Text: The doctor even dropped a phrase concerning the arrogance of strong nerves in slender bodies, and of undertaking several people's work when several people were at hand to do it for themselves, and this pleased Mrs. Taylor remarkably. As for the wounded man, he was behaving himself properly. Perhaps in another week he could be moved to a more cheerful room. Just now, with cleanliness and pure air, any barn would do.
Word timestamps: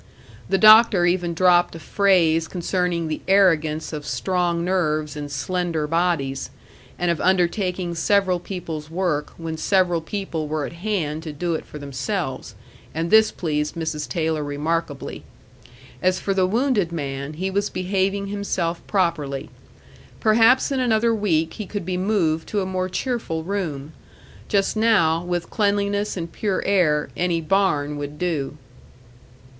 The 0.49 0.57
doctor 0.57 1.05
even 1.05 1.35
dropped 1.35 1.75
a 1.75 1.79
phrase 1.79 2.47
concerning 2.47 3.07
the 3.07 3.21
arrogance 3.27 3.93
of 3.93 4.03
strong 4.03 4.65
nerves 4.65 5.15
in 5.15 5.29
slender 5.29 5.85
bodies, 5.85 6.49
and 6.97 7.11
of 7.11 7.21
undertaking 7.21 7.93
several 7.93 8.39
people's 8.39 8.89
work 8.89 9.31
when 9.37 9.57
several 9.57 10.01
people 10.01 10.47
were 10.47 10.65
at 10.65 10.73
hand 10.73 11.21
to 11.21 11.31
do 11.31 11.53
it 11.53 11.65
for 11.67 11.77
themselves, 11.77 12.55
and 12.95 13.11
this 13.11 13.31
pleased 13.31 13.75
Mrs. 13.75 14.09
Taylor 14.09 14.43
remarkably. 14.43 15.23
As 16.01 16.19
for 16.19 16.33
the 16.33 16.47
wounded 16.47 16.91
man, 16.91 17.33
he 17.33 17.51
was 17.51 17.69
behaving 17.69 18.25
himself 18.25 18.81
properly. 18.87 19.51
Perhaps 20.19 20.71
in 20.71 20.79
another 20.79 21.13
week 21.13 21.53
he 21.53 21.67
could 21.67 21.85
be 21.85 21.95
moved 21.95 22.47
to 22.49 22.61
a 22.61 22.65
more 22.65 22.89
cheerful 22.89 23.43
room. 23.43 23.93
Just 24.47 24.75
now, 24.75 25.23
with 25.23 25.51
cleanliness 25.51 26.17
and 26.17 26.31
pure 26.31 26.63
air, 26.65 27.09
any 27.15 27.39
barn 27.39 27.97
would 27.99 28.17
do. 28.17 28.57